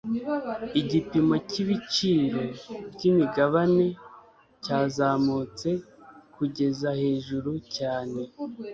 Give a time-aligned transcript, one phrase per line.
[0.81, 2.41] Igipimo cyibiciro
[2.93, 3.87] byimigabane
[4.63, 5.69] cyazamutse
[6.35, 8.21] kugeza hejuru cyane.